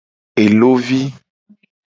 [0.43, 0.99] Elo vi.